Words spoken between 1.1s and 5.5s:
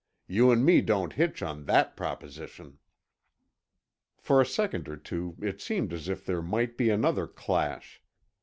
hitch on that proposition." For a second or two